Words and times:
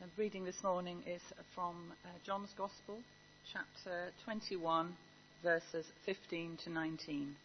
The 0.00 0.06
reading 0.16 0.44
this 0.44 0.62
morning 0.64 1.02
is 1.06 1.20
from 1.54 1.92
uh, 2.06 2.08
John's 2.24 2.48
Gospel, 2.56 3.00
chapter 3.52 4.10
21, 4.24 4.94
verses 5.42 5.84
15 6.06 6.56
to 6.64 6.70
19. 6.70 7.36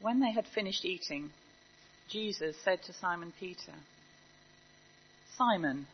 When 0.00 0.20
they 0.20 0.30
had 0.30 0.46
finished 0.54 0.84
eating, 0.84 1.30
Jesus 2.08 2.54
said 2.64 2.84
to 2.84 2.92
Simon 2.92 3.32
Peter, 3.40 3.74
Simon, 5.36 5.88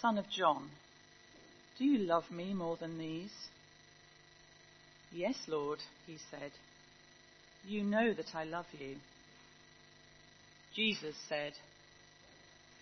son 0.00 0.16
of 0.16 0.24
John, 0.30 0.70
do 1.78 1.84
you 1.84 1.98
love 1.98 2.30
me 2.30 2.54
more 2.54 2.78
than 2.78 2.96
these? 2.96 3.34
Yes, 5.12 5.36
Lord, 5.48 5.80
he 6.06 6.16
said. 6.30 6.52
You 7.66 7.82
know 7.84 8.14
that 8.14 8.34
I 8.34 8.44
love 8.44 8.66
you. 8.72 8.96
Jesus 10.74 11.14
said, 11.28 11.52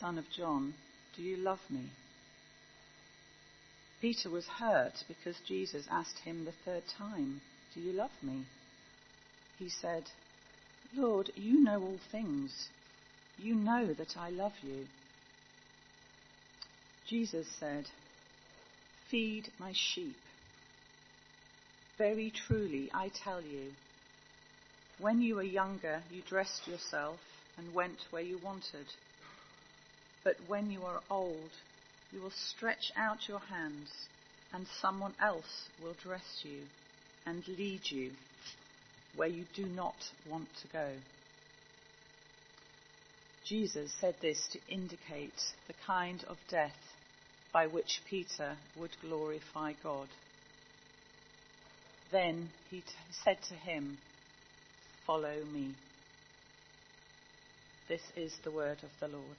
son 0.00 0.16
of 0.16 0.24
John, 0.30 0.72
do 1.14 1.22
you 1.22 1.36
love 1.36 1.60
me? 1.68 1.90
Peter 4.00 4.30
was 4.30 4.46
hurt 4.46 5.04
because 5.06 5.36
Jesus 5.46 5.86
asked 5.90 6.18
him 6.20 6.44
the 6.44 6.54
third 6.64 6.84
time, 6.96 7.42
Do 7.74 7.80
you 7.80 7.92
love 7.92 8.10
me? 8.22 8.46
He 9.58 9.68
said, 9.68 10.04
Lord, 10.96 11.30
you 11.36 11.62
know 11.62 11.82
all 11.82 12.00
things. 12.10 12.70
You 13.38 13.54
know 13.54 13.92
that 13.92 14.16
I 14.16 14.30
love 14.30 14.54
you. 14.62 14.86
Jesus 17.06 17.46
said, 17.58 17.86
Feed 19.10 19.48
my 19.58 19.72
sheep. 19.74 20.16
Very 21.98 22.32
truly, 22.46 22.90
I 22.94 23.10
tell 23.22 23.42
you, 23.42 23.72
when 24.98 25.20
you 25.20 25.34
were 25.34 25.42
younger, 25.42 26.02
you 26.10 26.22
dressed 26.22 26.66
yourself 26.66 27.20
and 27.58 27.74
went 27.74 27.98
where 28.10 28.22
you 28.22 28.38
wanted. 28.38 28.86
But 30.24 30.36
when 30.46 30.70
you 30.70 30.82
are 30.84 31.00
old, 31.10 31.50
you 32.12 32.20
will 32.20 32.32
stretch 32.32 32.92
out 32.96 33.28
your 33.28 33.40
hands, 33.40 33.90
and 34.52 34.66
someone 34.80 35.14
else 35.20 35.68
will 35.82 35.94
dress 36.02 36.42
you 36.42 36.62
and 37.26 37.46
lead 37.48 37.80
you 37.90 38.12
where 39.16 39.28
you 39.28 39.44
do 39.54 39.64
not 39.66 39.96
want 40.28 40.48
to 40.62 40.68
go. 40.68 40.88
Jesus 43.46 43.90
said 44.00 44.14
this 44.20 44.38
to 44.52 44.58
indicate 44.68 45.40
the 45.66 45.74
kind 45.86 46.22
of 46.28 46.36
death 46.48 46.76
by 47.52 47.66
which 47.66 48.00
Peter 48.08 48.56
would 48.76 48.96
glorify 49.00 49.72
God. 49.82 50.08
Then 52.12 52.50
he 52.70 52.80
t- 52.80 52.86
said 53.24 53.38
to 53.48 53.54
him, 53.54 53.98
Follow 55.06 55.44
me. 55.44 55.74
This 57.88 58.02
is 58.16 58.32
the 58.44 58.52
word 58.52 58.78
of 58.84 58.90
the 59.00 59.08
Lord. 59.08 59.36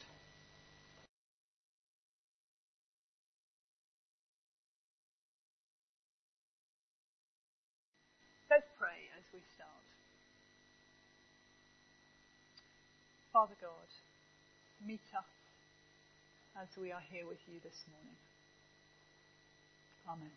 Let's 8.50 8.68
pray 8.78 9.08
as 9.18 9.24
we 9.34 9.40
start. 9.56 9.72
Father 13.42 13.58
God, 13.60 13.90
meet 14.86 15.02
us 15.18 15.26
as 16.62 16.68
we 16.80 16.92
are 16.92 17.02
here 17.10 17.26
with 17.26 17.42
you 17.50 17.58
this 17.64 17.74
morning. 17.90 18.14
Amen. 20.06 20.30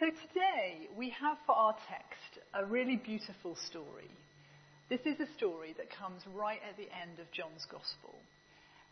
So 0.00 0.06
today 0.26 0.88
we 0.98 1.10
have 1.10 1.38
for 1.46 1.54
our 1.54 1.76
text 1.86 2.42
a 2.54 2.66
really 2.66 2.96
beautiful 2.96 3.54
story. 3.70 4.10
This 4.90 5.06
is 5.06 5.20
a 5.20 5.32
story 5.38 5.76
that 5.78 5.94
comes 5.94 6.22
right 6.34 6.58
at 6.68 6.76
the 6.76 6.90
end 6.90 7.20
of 7.22 7.30
John's 7.30 7.62
Gospel. 7.70 8.18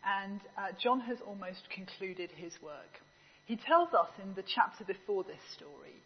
And 0.06 0.38
uh, 0.56 0.70
John 0.80 1.00
has 1.00 1.18
almost 1.26 1.66
concluded 1.74 2.30
his 2.36 2.52
work. 2.62 3.02
He 3.46 3.56
tells 3.56 3.90
us 3.92 4.14
in 4.22 4.38
the 4.38 4.46
chapter 4.46 4.84
before 4.84 5.24
this 5.24 5.42
story 5.58 5.98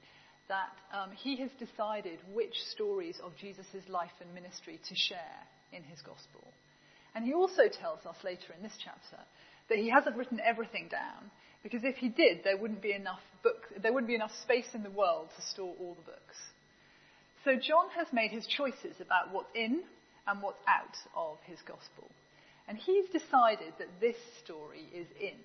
that 0.48 0.72
um, 0.92 1.10
he 1.12 1.36
has 1.36 1.50
decided 1.58 2.18
which 2.32 2.54
stories 2.72 3.18
of 3.22 3.36
Jesus' 3.36 3.88
life 3.88 4.14
and 4.20 4.32
ministry 4.34 4.80
to 4.88 4.94
share 4.94 5.40
in 5.72 5.82
his 5.82 6.00
Gospel. 6.02 6.46
And 7.14 7.24
he 7.24 7.34
also 7.34 7.68
tells 7.68 8.04
us 8.06 8.16
later 8.22 8.52
in 8.56 8.62
this 8.62 8.76
chapter 8.82 9.22
that 9.68 9.78
he 9.78 9.90
hasn't 9.90 10.16
written 10.16 10.40
everything 10.44 10.88
down 10.88 11.30
because 11.62 11.82
if 11.82 11.96
he 11.96 12.08
did, 12.08 12.44
there 12.44 12.56
wouldn't 12.56 12.82
be 12.82 12.92
enough 12.92 13.22
book, 13.42 13.66
there 13.82 13.92
wouldn't 13.92 14.08
be 14.08 14.14
enough 14.14 14.34
space 14.42 14.68
in 14.74 14.82
the 14.82 14.90
world 14.90 15.28
to 15.34 15.42
store 15.42 15.74
all 15.80 15.94
the 15.94 16.12
books. 16.12 16.36
So 17.44 17.52
John 17.54 17.86
has 17.96 18.06
made 18.12 18.30
his 18.30 18.46
choices 18.46 19.00
about 19.00 19.32
what's 19.32 19.50
in 19.54 19.82
and 20.26 20.42
what's 20.42 20.60
out 20.68 20.96
of 21.16 21.38
his 21.44 21.58
gospel. 21.66 22.10
And 22.68 22.76
he's 22.76 23.06
decided 23.10 23.72
that 23.78 24.00
this 24.00 24.16
story 24.44 24.86
is 24.94 25.06
in. 25.20 25.38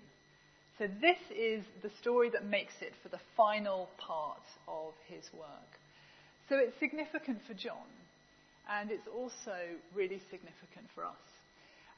So 0.81 0.87
this 0.99 1.19
is 1.29 1.63
the 1.83 1.91
story 2.01 2.31
that 2.31 2.43
makes 2.43 2.73
it 2.81 2.93
for 3.03 3.09
the 3.09 3.21
final 3.37 3.87
part 3.99 4.41
of 4.67 4.93
his 5.05 5.21
work. 5.31 5.77
So 6.49 6.57
it's 6.57 6.73
significant 6.79 7.37
for 7.45 7.53
John, 7.53 7.85
and 8.67 8.89
it's 8.89 9.05
also 9.05 9.53
really 9.93 10.19
significant 10.31 10.89
for 10.95 11.05
us. 11.05 11.21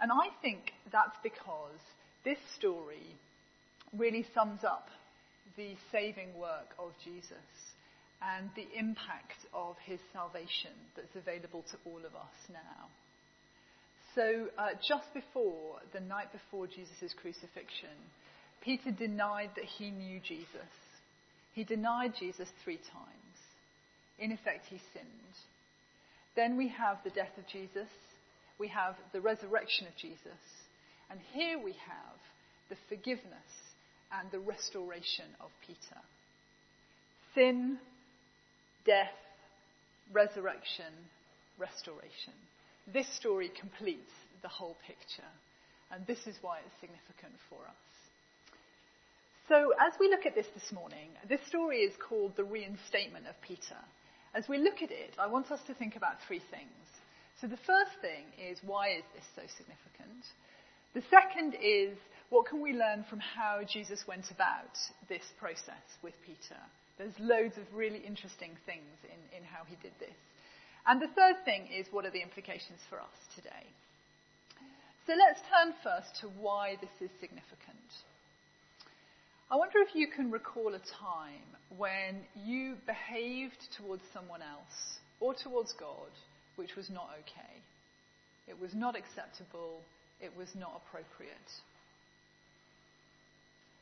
And 0.01 0.11
I 0.11 0.35
think 0.41 0.73
that's 0.91 1.15
because 1.23 1.79
this 2.25 2.39
story 2.57 3.07
really 3.97 4.25
sums 4.35 4.65
up 4.65 4.89
the 5.55 5.77
saving 5.89 6.37
work 6.37 6.75
of 6.77 6.91
Jesus 7.05 7.47
and 8.19 8.49
the 8.57 8.67
impact 8.77 9.47
of 9.53 9.77
his 9.85 10.01
salvation 10.11 10.75
that's 10.97 11.15
available 11.15 11.63
to 11.71 11.77
all 11.85 11.99
of 11.99 12.19
us 12.19 12.35
now. 12.51 12.91
So, 14.13 14.51
uh, 14.57 14.75
just 14.85 15.07
before, 15.13 15.79
the 15.93 16.01
night 16.01 16.33
before 16.33 16.67
Jesus' 16.67 17.15
crucifixion, 17.15 17.95
Peter 18.63 18.91
denied 18.91 19.49
that 19.55 19.65
he 19.65 19.91
knew 19.91 20.19
Jesus. 20.19 20.71
He 21.53 21.63
denied 21.63 22.13
Jesus 22.17 22.47
three 22.63 22.77
times. 22.77 23.37
In 24.17 24.31
effect, 24.31 24.65
he 24.69 24.79
sinned. 24.93 25.07
Then 26.35 26.57
we 26.57 26.69
have 26.69 26.97
the 27.03 27.09
death 27.09 27.37
of 27.37 27.45
Jesus, 27.47 27.89
we 28.59 28.67
have 28.69 28.95
the 29.11 29.21
resurrection 29.21 29.85
of 29.87 29.95
Jesus, 29.97 30.39
and 31.11 31.19
here 31.31 31.59
we 31.61 31.73
have 31.73 32.17
the 32.69 32.77
forgiveness 32.89 33.51
and 34.11 34.31
the 34.31 34.39
restoration 34.39 35.25
of 35.41 35.49
Peter. 35.67 36.01
Sin, 37.35 37.77
death, 38.85 39.13
resurrection, 40.11 40.93
restoration. 41.59 42.33
This 42.91 43.07
story 43.15 43.51
completes 43.59 44.11
the 44.41 44.47
whole 44.47 44.77
picture, 44.87 45.31
and 45.91 46.05
this 46.07 46.25
is 46.25 46.35
why 46.41 46.59
it's 46.59 46.79
significant 46.79 47.33
for 47.49 47.59
us. 47.67 47.92
So, 49.49 49.73
as 49.75 49.91
we 49.99 50.07
look 50.07 50.25
at 50.25 50.35
this 50.35 50.47
this 50.55 50.71
morning, 50.71 51.11
this 51.27 51.41
story 51.49 51.79
is 51.79 51.93
called 51.99 52.31
the 52.37 52.45
reinstatement 52.45 53.27
of 53.27 53.35
Peter. 53.41 53.75
As 54.33 54.47
we 54.47 54.57
look 54.57 54.81
at 54.81 54.89
it, 54.89 55.11
I 55.19 55.27
want 55.27 55.51
us 55.51 55.59
to 55.67 55.73
think 55.73 55.97
about 55.97 56.15
three 56.25 56.41
things. 56.49 56.87
So, 57.41 57.47
the 57.47 57.59
first 57.67 57.91
thing 57.99 58.23
is 58.39 58.57
why 58.63 58.95
is 58.95 59.03
this 59.13 59.27
so 59.35 59.43
significant? 59.57 60.23
The 60.95 61.03
second 61.11 61.57
is 61.59 61.97
what 62.29 62.47
can 62.47 62.61
we 62.61 62.71
learn 62.71 63.03
from 63.09 63.19
how 63.19 63.67
Jesus 63.67 64.07
went 64.07 64.31
about 64.31 64.79
this 65.09 65.27
process 65.37 65.83
with 66.01 66.13
Peter? 66.25 66.61
There's 66.97 67.19
loads 67.19 67.57
of 67.57 67.67
really 67.75 67.99
interesting 67.99 68.55
things 68.65 68.95
in, 69.03 69.37
in 69.37 69.43
how 69.43 69.67
he 69.67 69.75
did 69.83 69.93
this. 69.99 70.15
And 70.87 71.01
the 71.01 71.11
third 71.19 71.43
thing 71.43 71.67
is 71.67 71.91
what 71.91 72.05
are 72.05 72.15
the 72.15 72.23
implications 72.23 72.79
for 72.89 73.01
us 73.01 73.17
today? 73.35 73.67
So 75.05 75.19
let's 75.19 75.43
turn 75.51 75.75
first 75.83 76.21
to 76.21 76.31
why 76.39 76.77
this 76.79 76.95
is 77.03 77.11
significant. 77.19 77.91
I 79.51 79.55
wonder 79.55 79.79
if 79.79 79.95
you 79.95 80.07
can 80.07 80.31
recall 80.31 80.73
a 80.73 80.79
time 80.79 81.45
when 81.77 82.23
you 82.45 82.75
behaved 82.85 83.59
towards 83.77 84.03
someone 84.13 84.41
else 84.41 84.99
or 85.19 85.33
towards 85.33 85.73
God 85.73 86.09
which 86.55 86.75
was 86.75 86.89
not 86.89 87.09
okay. 87.19 87.61
It 88.47 88.59
was 88.59 88.71
not 88.73 88.95
acceptable. 88.95 89.81
It 90.21 90.31
was 90.37 90.49
not 90.55 90.81
appropriate. 90.85 91.51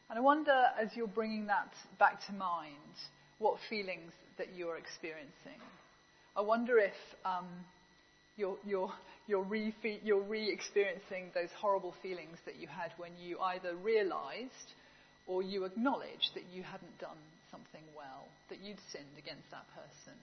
And 0.10 0.20
I 0.20 0.22
wonder, 0.22 0.66
as 0.80 0.90
you're 0.96 1.08
bringing 1.08 1.48
that 1.48 1.74
back 2.00 2.26
to 2.28 2.34
mind, 2.34 2.96
what 3.40 3.58
feelings 3.70 4.12
that 4.38 4.48
you're 4.56 4.78
experiencing. 4.78 5.60
I 6.36 6.42
wonder 6.42 6.78
if 6.78 6.94
um, 7.26 7.48
you're, 8.38 8.58
you're, 8.66 8.92
you're, 9.28 9.44
re- 9.44 9.74
you're 10.04 10.22
re-experiencing 10.22 11.32
those 11.34 11.50
horrible 11.58 11.94
feelings 12.02 12.38
that 12.46 12.56
you 12.58 12.68
had 12.68 12.92
when 12.98 13.12
you 13.20 13.40
either 13.40 13.76
realized 13.76 14.74
or 15.32 15.42
you 15.42 15.64
acknowledge 15.64 16.28
that 16.36 16.44
you 16.52 16.62
hadn't 16.62 17.00
done 17.00 17.24
something 17.50 17.88
well, 17.96 18.28
that 18.50 18.60
you'd 18.60 18.84
sinned 18.92 19.16
against 19.18 19.48
that 19.50 19.64
person. 19.72 20.20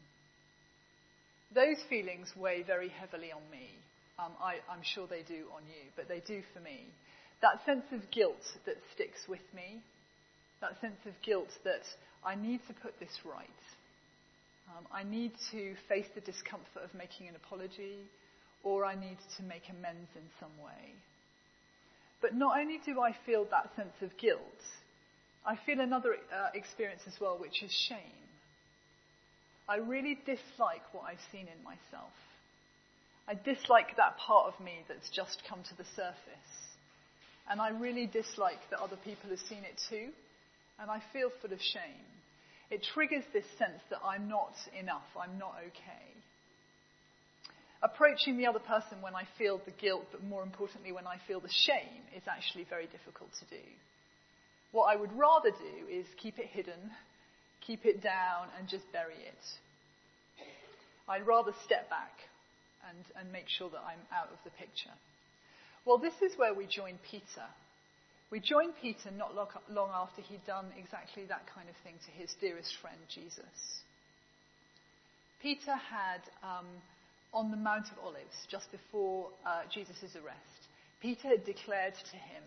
Those 1.55 1.81
feelings 1.89 2.29
weigh 2.37 2.63
very 2.63 2.91
heavily 2.91 3.33
on 3.33 3.41
me. 3.51 3.73
Um, 4.19 4.33
I, 4.37 4.61
I'm 4.69 4.85
sure 4.85 5.07
they 5.09 5.25
do 5.25 5.49
on 5.57 5.65
you, 5.65 5.89
but 5.97 6.09
they 6.09 6.21
do 6.21 6.43
for 6.53 6.61
me. 6.61 6.93
That 7.41 7.65
sense 7.65 7.89
of 7.93 8.11
guilt 8.11 8.45
that 8.67 8.77
sticks 8.93 9.25
with 9.27 9.47
me, 9.57 9.81
that 10.61 10.79
sense 10.83 11.01
of 11.07 11.15
guilt 11.25 11.49
that 11.65 11.89
I 12.23 12.35
need 12.35 12.61
to 12.69 12.75
put 12.75 12.93
this 13.01 13.17
right. 13.25 13.63
Um, 14.77 14.85
I 14.93 15.05
need 15.05 15.33
to 15.53 15.73
face 15.89 16.09
the 16.15 16.21
discomfort 16.21 16.85
of 16.85 16.93
making 16.93 17.29
an 17.29 17.37
apology, 17.37 18.05
or 18.63 18.85
I 18.85 18.95
need 18.95 19.17
to 19.39 19.43
make 19.43 19.65
amends 19.71 20.13
in 20.13 20.29
some 20.39 20.53
way. 20.61 20.93
But 22.21 22.35
not 22.35 22.61
only 22.61 22.79
do 22.85 23.01
I 23.01 23.17
feel 23.25 23.47
that 23.49 23.73
sense 23.75 23.97
of 24.03 24.11
guilt, 24.19 24.61
I 25.47 25.57
feel 25.65 25.81
another 25.81 26.15
uh, 26.15 26.51
experience 26.55 27.03
as 27.07 27.15
well, 27.21 27.39
which 27.39 27.63
is 27.63 27.73
shame. 27.73 28.29
I 29.69 29.77
really 29.77 30.19
dislike 30.25 30.83
what 30.93 31.05
I've 31.05 31.25
seen 31.31 31.47
in 31.47 31.63
myself. 31.63 32.13
I 33.29 33.35
dislike 33.35 33.97
that 33.97 34.17
part 34.17 34.53
of 34.53 34.65
me 34.65 34.85
that's 34.89 35.11
just 35.11 35.43
come 35.49 35.61
to 35.69 35.77
the 35.77 35.85
surface. 35.95 36.53
And 37.51 37.61
I 37.61 37.71
really 37.71 38.07
dislike 38.07 38.61
that 38.71 38.81
other 38.81 38.97
people 39.05 39.31
have 39.31 39.39
seen 39.49 39.65
it 39.65 39.81
too. 39.89 40.09
And 40.81 40.91
I 40.91 41.03
feel 41.13 41.31
full 41.43 41.53
of 41.53 41.61
shame. 41.61 42.09
It 42.71 42.87
triggers 42.95 43.25
this 43.33 43.45
sense 43.59 43.81
that 43.91 44.01
I'm 44.05 44.29
not 44.29 44.55
enough, 44.79 45.09
I'm 45.19 45.39
not 45.39 45.57
okay. 45.69 46.09
Approaching 47.83 48.37
the 48.37 48.47
other 48.47 48.59
person 48.59 49.01
when 49.01 49.15
I 49.15 49.25
feel 49.39 49.61
the 49.65 49.71
guilt, 49.71 50.07
but 50.13 50.25
more 50.25 50.43
importantly, 50.43 50.93
when 50.93 51.07
I 51.07 51.17
feel 51.27 51.41
the 51.41 51.49
shame, 51.49 52.03
is 52.17 52.23
actually 52.27 52.65
very 52.65 52.87
difficult 52.87 53.31
to 53.41 53.45
do. 53.47 53.63
What 54.73 54.87
I 54.87 54.97
would 54.97 55.13
rather 55.17 55.51
do 55.51 55.87
is 55.91 56.07
keep 56.17 56.39
it 56.39 56.47
hidden, 56.47 56.91
keep 57.67 57.87
it 57.87 58.03
down, 58.03 58.49
and 58.59 58.69
just 58.69 58.91
bury 58.93 59.15
it. 59.15 59.45
I'd 61.09 61.27
rather 61.27 61.53
step 61.65 61.89
back 61.89 62.13
and, 62.89 63.05
and 63.17 63.33
make 63.33 63.49
sure 63.49 63.71
that 63.71 63.81
I'm 63.81 64.05
out 64.13 64.29
of 64.31 64.39
the 64.45 64.51
picture. 64.51 64.93
Well, 65.85 65.99
this 65.99 66.15
is 66.21 66.37
where 66.37 66.53
we 66.53 66.67
join 66.67 66.99
Peter. 67.11 67.49
We 68.31 68.41
join 68.41 68.73
Peter 68.83 69.11
not 69.11 69.35
long 69.35 69.91
after 69.95 70.21
he'd 70.21 70.45
done 70.47 70.67
exactly 70.77 71.25
that 71.29 71.47
kind 71.55 71.69
of 71.69 71.75
thing 71.83 71.95
to 72.05 72.11
his 72.13 72.35
dearest 72.41 72.75
friend, 72.83 72.99
Jesus. 73.09 73.81
Peter 75.41 75.75
had, 75.75 76.21
um, 76.43 76.67
on 77.33 77.51
the 77.51 77.57
Mount 77.57 77.87
of 77.91 77.99
Olives, 78.05 78.37
just 78.51 78.71
before 78.71 79.29
uh, 79.47 79.63
Jesus' 79.73 80.15
arrest, 80.15 80.61
Peter 81.01 81.29
had 81.29 81.47
declared 81.47 81.95
to 81.95 82.17
him, 82.17 82.43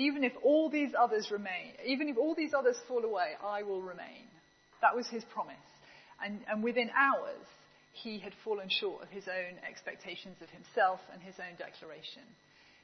even 0.00 0.24
if 0.24 0.32
all 0.42 0.70
these 0.70 0.92
others 0.98 1.30
remain, 1.30 1.76
even 1.84 2.08
if 2.08 2.16
all 2.16 2.34
these 2.34 2.54
others 2.54 2.76
fall 2.88 3.04
away, 3.04 3.36
I 3.44 3.62
will 3.62 3.82
remain. 3.82 4.24
That 4.80 4.96
was 4.96 5.06
his 5.08 5.24
promise. 5.24 5.56
And, 6.24 6.40
and 6.48 6.64
within 6.64 6.88
hours, 6.96 7.44
he 7.92 8.18
had 8.18 8.32
fallen 8.42 8.68
short 8.70 9.02
of 9.02 9.10
his 9.10 9.28
own 9.28 9.60
expectations 9.68 10.38
of 10.40 10.48
himself 10.48 11.00
and 11.12 11.20
his 11.20 11.34
own 11.36 11.52
declaration. 11.58 12.24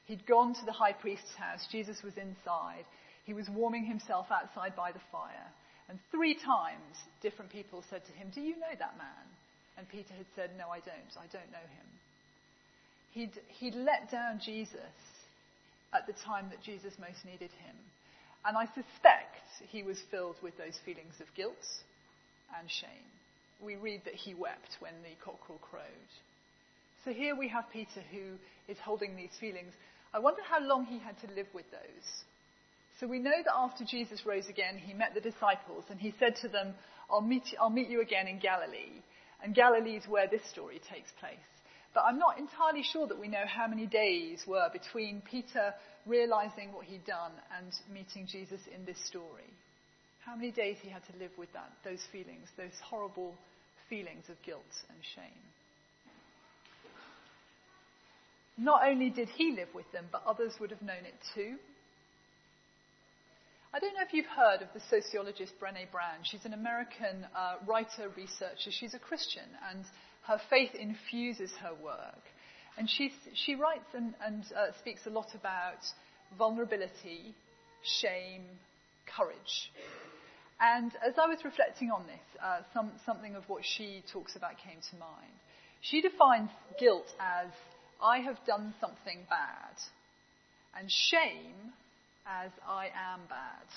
He'd 0.05 0.27
gone 0.27 0.53
to 0.53 0.65
the 0.65 0.71
high 0.71 0.93
priest's 0.93 1.33
house. 1.35 1.65
Jesus 1.71 1.97
was 2.03 2.13
inside. 2.17 2.85
He 3.25 3.33
was 3.33 3.49
warming 3.49 3.85
himself 3.85 4.27
outside 4.29 4.75
by 4.75 4.91
the 4.91 5.01
fire. 5.11 5.49
And 5.89 5.97
three 6.11 6.35
times, 6.35 7.01
different 7.21 7.51
people 7.51 7.83
said 7.89 8.05
to 8.05 8.11
him, 8.13 8.29
Do 8.33 8.41
you 8.41 8.59
know 8.61 8.75
that 8.77 8.97
man? 8.97 9.25
And 9.77 9.89
Peter 9.89 10.13
had 10.13 10.29
said, 10.35 10.51
No, 10.57 10.69
I 10.69 10.85
don't. 10.85 11.11
I 11.17 11.25
don't 11.33 11.49
know 11.49 11.65
him. 11.65 11.87
He'd, 13.11 13.33
he'd 13.57 13.75
let 13.75 14.11
down 14.11 14.39
Jesus 14.43 14.93
at 15.93 16.07
the 16.07 16.13
time 16.25 16.49
that 16.49 16.63
Jesus 16.63 16.93
most 16.99 17.23
needed 17.25 17.51
him. 17.63 17.75
And 18.45 18.57
I 18.57 18.65
suspect 18.65 19.43
he 19.67 19.83
was 19.83 19.99
filled 20.11 20.37
with 20.41 20.57
those 20.57 20.79
feelings 20.85 21.15
of 21.19 21.27
guilt 21.35 21.65
and 22.57 22.69
shame. 22.69 23.11
We 23.63 23.75
read 23.75 24.01
that 24.05 24.13
he 24.13 24.33
wept 24.33 24.77
when 24.79 24.93
the 25.03 25.15
cockerel 25.23 25.59
crowed. 25.59 26.11
So 27.03 27.11
here 27.11 27.35
we 27.35 27.47
have 27.49 27.65
Peter 27.71 28.01
who 28.11 28.37
is 28.67 28.77
holding 28.83 29.15
these 29.15 29.35
feelings. 29.39 29.73
I 30.13 30.19
wonder 30.19 30.41
how 30.47 30.59
long 30.59 30.85
he 30.85 30.99
had 30.99 31.19
to 31.21 31.35
live 31.35 31.47
with 31.53 31.69
those. 31.71 32.07
So 32.99 33.07
we 33.07 33.19
know 33.19 33.43
that 33.43 33.53
after 33.55 33.83
Jesus 33.85 34.25
rose 34.25 34.47
again, 34.47 34.77
he 34.77 34.93
met 34.93 35.13
the 35.13 35.21
disciples 35.21 35.85
and 35.89 35.99
he 35.99 36.13
said 36.19 36.35
to 36.41 36.47
them, 36.47 36.73
I'll 37.09 37.21
meet, 37.21 37.43
I'll 37.59 37.69
meet 37.69 37.89
you 37.89 38.01
again 38.01 38.27
in 38.27 38.39
Galilee. 38.39 39.01
And 39.43 39.53
Galilee 39.53 39.97
is 39.97 40.07
where 40.07 40.27
this 40.27 40.41
story 40.49 40.81
takes 40.91 41.11
place. 41.19 41.37
But 41.97 42.05
I'm 42.05 42.19
not 42.19 42.37
entirely 42.37 42.83
sure 42.83 43.07
that 43.07 43.19
we 43.19 43.27
know 43.27 43.45
how 43.47 43.65
many 43.65 43.87
days 43.87 44.43
were 44.45 44.69
between 44.71 45.23
Peter 45.27 45.73
realizing 46.05 46.71
what 46.71 46.85
he'd 46.85 47.03
done 47.07 47.31
and 47.57 47.73
meeting 47.91 48.27
Jesus 48.27 48.61
in 48.71 48.85
this 48.85 49.03
story. 49.07 49.49
How 50.23 50.35
many 50.35 50.51
days 50.51 50.77
he 50.79 50.89
had 50.89 51.01
to 51.11 51.17
live 51.17 51.31
with 51.39 51.51
that, 51.53 51.71
those 51.83 52.03
feelings, 52.11 52.49
those 52.55 52.77
horrible 52.87 53.33
feelings 53.89 54.25
of 54.29 54.35
guilt 54.45 54.61
and 54.89 54.99
shame. 55.15 55.41
Not 58.59 58.87
only 58.87 59.09
did 59.09 59.29
he 59.29 59.53
live 59.55 59.69
with 59.73 59.91
them, 59.91 60.05
but 60.11 60.21
others 60.27 60.53
would 60.59 60.69
have 60.69 60.83
known 60.83 61.03
it 61.03 61.17
too. 61.33 61.55
I 63.73 63.79
don't 63.79 63.95
know 63.95 64.03
if 64.05 64.13
you've 64.13 64.25
heard 64.27 64.61
of 64.61 64.67
the 64.75 64.81
sociologist 64.87 65.53
Brene 65.59 65.91
Brown. 65.91 66.21
She's 66.21 66.45
an 66.45 66.53
American 66.53 67.25
uh, 67.35 67.55
writer, 67.65 68.09
researcher. 68.15 68.69
She's 68.69 68.93
a 68.93 68.99
Christian, 68.99 69.49
and 69.71 69.83
her 70.27 70.39
faith 70.49 70.75
infuses 70.75 71.51
her 71.61 71.73
work. 71.83 72.23
And 72.77 72.89
she, 72.89 73.11
she 73.33 73.55
writes 73.55 73.87
and, 73.93 74.13
and 74.23 74.43
uh, 74.55 74.77
speaks 74.79 75.01
a 75.07 75.09
lot 75.09 75.33
about 75.33 75.79
vulnerability, 76.37 77.33
shame, 78.01 78.43
courage. 79.15 79.71
And 80.59 80.91
as 81.07 81.13
I 81.17 81.27
was 81.27 81.39
reflecting 81.43 81.91
on 81.91 82.05
this, 82.07 82.41
uh, 82.43 82.59
some, 82.73 82.91
something 83.05 83.35
of 83.35 83.47
what 83.47 83.63
she 83.63 84.03
talks 84.11 84.35
about 84.35 84.57
came 84.57 84.79
to 84.91 84.97
mind. 84.97 85.33
She 85.81 86.01
defines 86.01 86.49
guilt 86.79 87.07
as 87.19 87.49
I 88.01 88.19
have 88.19 88.37
done 88.45 88.73
something 88.81 89.25
bad, 89.29 89.77
and 90.77 90.91
shame 90.91 91.73
as 92.25 92.51
I 92.67 92.85
am 92.87 93.21
bad. 93.29 93.67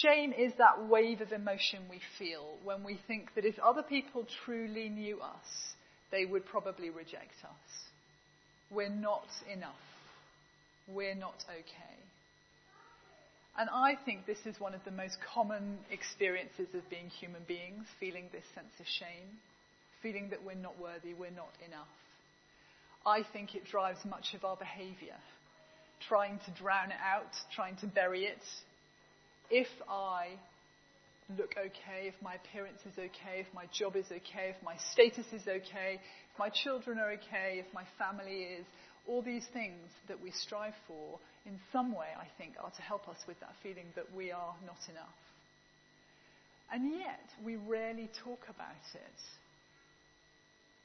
Shame 0.00 0.32
is 0.32 0.52
that 0.56 0.88
wave 0.88 1.20
of 1.20 1.32
emotion 1.32 1.80
we 1.90 2.00
feel 2.18 2.56
when 2.64 2.82
we 2.82 2.98
think 3.06 3.34
that 3.34 3.44
if 3.44 3.58
other 3.58 3.82
people 3.82 4.26
truly 4.44 4.88
knew 4.88 5.20
us, 5.20 5.74
they 6.10 6.24
would 6.24 6.46
probably 6.46 6.88
reject 6.88 7.34
us. 7.44 7.72
We're 8.70 8.88
not 8.88 9.26
enough. 9.52 9.74
We're 10.88 11.14
not 11.14 11.44
okay. 11.50 11.98
And 13.58 13.68
I 13.68 13.98
think 14.06 14.24
this 14.24 14.38
is 14.46 14.58
one 14.58 14.74
of 14.74 14.80
the 14.86 14.90
most 14.90 15.18
common 15.34 15.76
experiences 15.90 16.68
of 16.74 16.88
being 16.88 17.08
human 17.08 17.42
beings, 17.46 17.84
feeling 18.00 18.30
this 18.32 18.44
sense 18.54 18.72
of 18.80 18.86
shame, 18.86 19.28
feeling 20.02 20.30
that 20.30 20.42
we're 20.42 20.54
not 20.54 20.80
worthy, 20.80 21.12
we're 21.12 21.30
not 21.30 21.52
enough. 21.66 21.92
I 23.04 23.24
think 23.30 23.54
it 23.54 23.64
drives 23.66 23.98
much 24.08 24.32
of 24.34 24.42
our 24.42 24.56
behavior, 24.56 25.16
trying 26.08 26.38
to 26.46 26.50
drown 26.52 26.92
it 26.92 27.02
out, 27.04 27.28
trying 27.54 27.76
to 27.76 27.86
bury 27.86 28.24
it. 28.24 28.40
If 29.54 29.68
I 29.86 30.28
look 31.36 31.52
okay, 31.58 32.08
if 32.08 32.14
my 32.22 32.36
appearance 32.40 32.80
is 32.86 32.96
okay, 32.96 33.44
if 33.44 33.46
my 33.54 33.66
job 33.70 33.96
is 33.96 34.06
okay, 34.06 34.56
if 34.56 34.62
my 34.64 34.76
status 34.92 35.26
is 35.30 35.42
okay, 35.46 36.00
if 36.00 36.38
my 36.38 36.48
children 36.48 36.98
are 36.98 37.12
okay, 37.20 37.60
if 37.60 37.66
my 37.74 37.84
family 37.98 38.48
is, 38.56 38.64
all 39.06 39.20
these 39.20 39.44
things 39.52 39.92
that 40.08 40.22
we 40.22 40.30
strive 40.30 40.72
for 40.88 41.18
in 41.44 41.58
some 41.70 41.92
way, 41.92 42.06
I 42.18 42.26
think, 42.38 42.54
are 42.64 42.70
to 42.70 42.82
help 42.82 43.08
us 43.08 43.18
with 43.28 43.38
that 43.40 43.52
feeling 43.62 43.92
that 43.94 44.06
we 44.16 44.32
are 44.32 44.54
not 44.64 44.80
enough. 44.88 45.20
And 46.72 46.90
yet, 46.98 47.28
we 47.44 47.56
rarely 47.56 48.08
talk 48.24 48.40
about 48.48 48.88
it. 48.94 49.20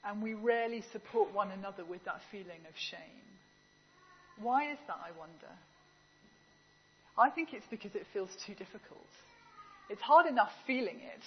And 0.03 0.21
we 0.21 0.33
rarely 0.33 0.83
support 0.91 1.33
one 1.33 1.51
another 1.51 1.86
with 1.86 2.03
that 2.03 2.19
feeling 2.31 2.67
of 2.67 2.75
shame. 2.75 3.24
Why 4.41 4.71
is 4.71 4.77
that, 4.88 4.97
I 5.00 5.17
wonder? 5.17 5.55
I 7.17 7.29
think 7.29 7.53
it's 7.53 7.65
because 7.69 7.95
it 7.95 8.05
feels 8.13 8.29
too 8.45 8.53
difficult. 8.53 9.07
It's 9.89 10.01
hard 10.01 10.27
enough 10.27 10.51
feeling 10.65 11.00
it. 11.01 11.24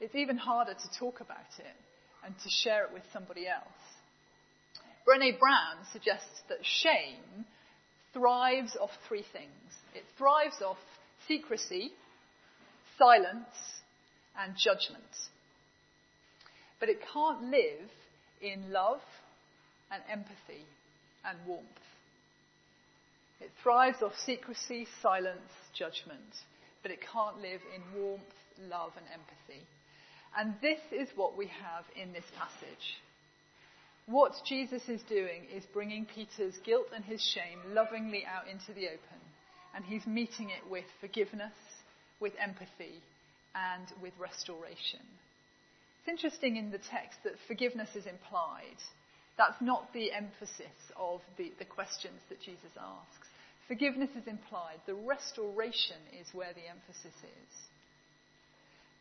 It's 0.00 0.14
even 0.14 0.36
harder 0.36 0.74
to 0.74 0.98
talk 0.98 1.20
about 1.20 1.52
it 1.58 1.76
and 2.24 2.34
to 2.34 2.48
share 2.48 2.84
it 2.84 2.92
with 2.92 3.02
somebody 3.12 3.46
else. 3.46 3.66
Brene 5.06 5.38
Brown 5.38 5.84
suggests 5.92 6.42
that 6.48 6.58
shame 6.62 7.44
thrives 8.12 8.76
off 8.80 8.90
three 9.08 9.24
things. 9.32 9.50
It 9.94 10.04
thrives 10.16 10.62
off 10.64 10.78
secrecy, 11.26 11.92
silence, 12.98 13.46
and 14.38 14.54
judgment. 14.56 15.02
But 16.80 16.88
it 16.88 16.98
can't 17.12 17.42
live 17.44 17.90
in 18.40 18.72
love 18.72 19.00
and 19.90 20.02
empathy 20.10 20.64
and 21.24 21.38
warmth. 21.46 21.66
It 23.42 23.50
thrives 23.62 24.02
off 24.02 24.12
secrecy, 24.24 24.86
silence, 25.02 25.50
judgment, 25.74 26.46
but 26.82 26.92
it 26.92 27.00
can't 27.00 27.38
live 27.38 27.60
in 27.74 28.00
warmth, 28.00 28.22
love, 28.70 28.92
and 28.96 29.06
empathy. 29.12 29.66
And 30.36 30.54
this 30.62 30.80
is 30.92 31.08
what 31.16 31.36
we 31.36 31.46
have 31.46 31.84
in 32.00 32.12
this 32.12 32.24
passage. 32.38 33.02
What 34.06 34.32
Jesus 34.46 34.88
is 34.88 35.02
doing 35.08 35.46
is 35.54 35.64
bringing 35.72 36.06
Peter's 36.06 36.56
guilt 36.64 36.88
and 36.94 37.04
his 37.04 37.22
shame 37.22 37.74
lovingly 37.74 38.24
out 38.24 38.48
into 38.48 38.72
the 38.72 38.86
open, 38.86 39.20
and 39.74 39.84
he's 39.84 40.06
meeting 40.06 40.50
it 40.50 40.70
with 40.70 40.84
forgiveness, 41.00 41.54
with 42.20 42.32
empathy, 42.38 43.02
and 43.54 43.86
with 44.00 44.12
restoration. 44.18 45.04
It's 46.00 46.08
interesting 46.08 46.56
in 46.56 46.70
the 46.70 46.78
text 46.78 47.18
that 47.24 47.34
forgiveness 47.46 47.90
is 47.94 48.06
implied. 48.06 48.78
That's 49.38 49.60
not 49.60 49.92
the 49.92 50.12
emphasis 50.12 50.76
of 50.96 51.20
the, 51.38 51.52
the 51.58 51.64
questions 51.64 52.20
that 52.28 52.40
Jesus 52.40 52.74
asks. 52.76 53.21
Forgiveness 53.72 54.10
is 54.20 54.26
implied. 54.26 54.84
The 54.84 54.92
restoration 54.92 55.96
is 56.20 56.28
where 56.34 56.52
the 56.52 56.68
emphasis 56.68 57.16
is. 57.24 57.52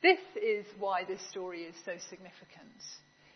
This 0.02 0.24
is 0.42 0.66
why 0.80 1.04
this 1.04 1.20
story 1.30 1.64
is 1.64 1.76
so 1.84 1.92
significant. 2.10 2.80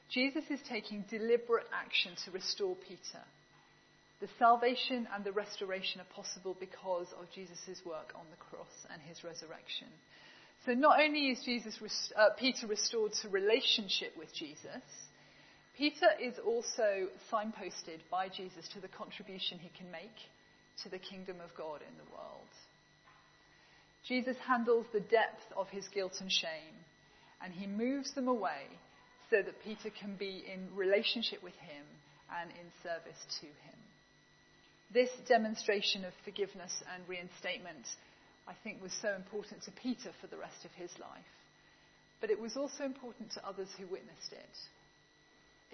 Jesus 0.10 0.46
is 0.50 0.62
taking 0.70 1.04
deliberate 1.10 1.68
action 1.76 2.14
to 2.24 2.32
restore 2.32 2.78
Peter. 2.88 3.20
The 4.22 4.30
salvation 4.40 5.10
and 5.14 5.26
the 5.26 5.34
restoration 5.34 6.00
are 6.00 6.16
possible 6.16 6.56
because 6.58 7.08
of 7.20 7.28
Jesus' 7.36 7.84
work 7.86 8.14
on 8.16 8.24
the 8.32 8.40
cross 8.40 8.72
and 8.90 9.02
his 9.02 9.22
resurrection. 9.26 9.92
So 10.66 10.72
not 10.72 11.02
only 11.02 11.32
is 11.32 11.44
Jesus, 11.44 11.78
uh, 12.16 12.30
Peter 12.40 12.66
restored 12.66 13.12
to 13.24 13.28
relationship 13.28 14.16
with 14.18 14.34
Jesus, 14.34 14.88
Peter 15.78 16.08
is 16.16 16.36
also 16.40 17.12
signposted 17.30 18.00
by 18.10 18.30
Jesus 18.30 18.70
to 18.74 18.80
the 18.80 18.88
contribution 18.88 19.60
he 19.60 19.72
can 19.78 19.92
make 19.92 20.16
to 20.84 20.90
the 20.90 21.00
kingdom 21.00 21.38
of 21.42 21.56
God 21.56 21.82
in 21.82 21.98
the 21.98 22.12
world. 22.12 22.50
Jesus 24.08 24.38
handles 24.46 24.86
the 24.94 25.00
depth 25.00 25.42
of 25.58 25.68
his 25.70 25.88
guilt 25.88 26.14
and 26.22 26.32
shame, 26.32 26.78
and 27.44 27.54
he 27.54 27.68
moves 27.68 28.14
them 28.14 28.28
away 28.28 28.68
so 29.30 29.38
that 29.42 29.64
Peter 29.64 29.90
can 29.90 30.16
be 30.16 30.44
in 30.52 30.70
relationship 30.76 31.42
with 31.42 31.56
him 31.56 31.84
and 32.42 32.52
in 32.52 32.70
service 32.84 33.26
to 33.42 33.48
him. 33.48 33.80
This 34.94 35.10
demonstration 35.28 36.06
of 36.06 36.14
forgiveness 36.24 36.84
and 36.94 37.08
reinstatement, 37.10 37.88
I 38.48 38.54
think, 38.64 38.82
was 38.82 38.94
so 39.02 39.14
important 39.16 39.64
to 39.64 39.72
Peter 39.72 40.12
for 40.22 40.28
the 40.28 40.38
rest 40.38 40.64
of 40.64 40.72
his 40.72 40.92
life. 41.00 41.32
But 42.22 42.30
it 42.30 42.40
was 42.40 42.56
also 42.56 42.86
important 42.86 43.32
to 43.34 43.46
others 43.46 43.70
who 43.78 43.88
witnessed 43.88 44.32
it. 44.32 44.56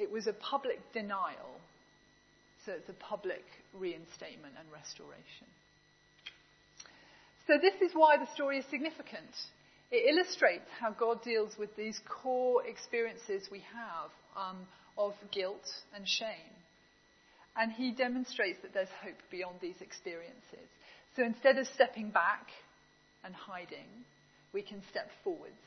It 0.01 0.10
was 0.12 0.27
a 0.27 0.34
public 0.34 0.79
denial, 0.93 1.60
so 2.65 2.74
it's 2.74 2.89
a 2.89 2.94
public 2.94 3.44
reinstatement 3.74 4.53
and 4.60 4.68
restoration. 4.72 5.48
So, 7.48 7.58
this 7.58 7.74
is 7.82 7.91
why 7.94 8.18
the 8.18 8.32
story 8.34 8.60
is 8.60 8.65
significant. 8.70 9.34
It 9.91 10.15
illustrates 10.15 10.70
how 10.80 10.91
God 10.91 11.22
deals 11.24 11.51
with 11.58 11.75
these 11.75 12.00
core 12.08 12.65
experiences 12.65 13.50
we 13.51 13.60
have 13.74 14.12
um, 14.38 14.68
of 14.98 15.13
guilt 15.32 15.68
and 15.94 16.08
shame. 16.08 16.56
And 17.58 17.72
he 17.72 17.91
demonstrates 17.91 18.62
that 18.62 18.74
there's 18.74 18.94
hope 19.03 19.20
beyond 19.30 19.58
these 19.62 19.82
experiences. 19.82 20.70
So 21.15 21.24
instead 21.24 21.58
of 21.58 21.68
stepping 21.68 22.10
back 22.10 22.48
and 23.25 23.36
hiding, 23.36 24.06
we 24.53 24.62
can 24.62 24.82
step 24.89 25.10
forwards 25.24 25.65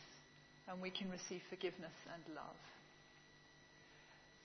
and 0.69 0.81
we 0.81 0.91
can 0.91 1.11
receive 1.11 1.43
forgiveness 1.51 1.93
and 2.15 2.35
love. 2.35 2.57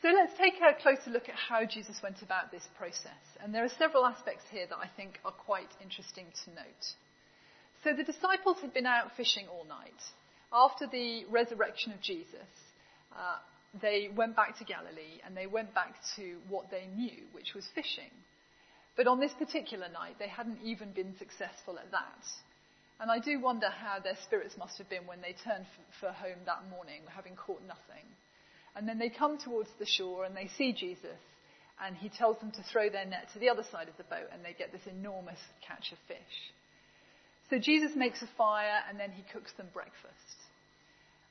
So 0.01 0.07
let's 0.15 0.31
take 0.37 0.53
a 0.61 0.81
closer 0.81 1.11
look 1.11 1.27
at 1.27 1.35
how 1.35 1.65
Jesus 1.65 1.99
went 2.01 2.21
about 2.21 2.51
this 2.51 2.65
process. 2.77 3.19
And 3.43 3.53
there 3.53 3.65
are 3.65 3.75
several 3.77 4.05
aspects 4.05 4.45
here 4.49 4.65
that 4.69 4.77
I 4.77 4.87
think 4.95 5.19
are 5.25 5.31
quite 5.31 5.69
interesting 5.83 6.25
to 6.45 6.51
note. 6.51 6.85
So 7.83 7.91
the 7.93 8.03
disciples 8.03 8.57
had 8.61 8.73
been 8.73 8.85
out 8.85 9.11
fishing 9.17 9.47
all 9.47 9.65
night. 9.65 9.99
After 10.53 10.87
the 10.87 11.25
resurrection 11.29 11.91
of 11.91 12.01
Jesus, 12.01 12.47
uh, 13.11 13.39
they 13.81 14.09
went 14.15 14.37
back 14.37 14.57
to 14.59 14.63
Galilee 14.63 15.19
and 15.25 15.35
they 15.35 15.47
went 15.47 15.73
back 15.75 15.95
to 16.15 16.37
what 16.47 16.71
they 16.71 16.87
knew, 16.95 17.27
which 17.33 17.53
was 17.53 17.67
fishing. 17.75 18.11
But 18.95 19.07
on 19.07 19.19
this 19.19 19.33
particular 19.33 19.87
night, 19.89 20.15
they 20.17 20.27
hadn't 20.27 20.59
even 20.63 20.91
been 20.91 21.15
successful 21.19 21.77
at 21.77 21.91
that. 21.91 22.23
And 23.01 23.11
I 23.11 23.19
do 23.19 23.39
wonder 23.39 23.69
how 23.69 23.99
their 23.99 24.17
spirits 24.23 24.57
must 24.57 24.77
have 24.77 24.89
been 24.89 25.07
when 25.07 25.21
they 25.21 25.35
turned 25.43 25.65
for 25.99 26.11
home 26.11 26.39
that 26.45 26.67
morning, 26.69 27.01
having 27.13 27.35
caught 27.35 27.61
nothing. 27.67 28.07
And 28.75 28.87
then 28.87 28.99
they 28.99 29.09
come 29.09 29.37
towards 29.37 29.69
the 29.79 29.85
shore 29.85 30.25
and 30.25 30.35
they 30.35 30.49
see 30.57 30.73
Jesus, 30.73 31.19
and 31.83 31.95
he 31.95 32.09
tells 32.09 32.37
them 32.39 32.51
to 32.51 32.63
throw 32.71 32.89
their 32.89 33.05
net 33.05 33.29
to 33.33 33.39
the 33.39 33.49
other 33.49 33.63
side 33.71 33.87
of 33.87 33.97
the 33.97 34.03
boat, 34.03 34.29
and 34.31 34.43
they 34.43 34.53
get 34.57 34.71
this 34.71 34.85
enormous 34.89 35.39
catch 35.65 35.91
of 35.91 35.97
fish. 36.07 36.17
So 37.49 37.57
Jesus 37.57 37.95
makes 37.95 38.21
a 38.21 38.29
fire 38.37 38.83
and 38.87 38.99
then 38.99 39.11
he 39.11 39.23
cooks 39.33 39.51
them 39.57 39.67
breakfast. 39.73 40.37